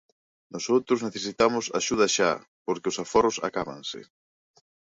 Nosoutros 0.53 0.99
necesitamos 1.07 1.65
axuda 1.79 2.07
xa, 2.15 2.31
porque 2.65 2.89
os 2.91 2.99
aforros 3.03 3.37
acábanse. 3.47 3.99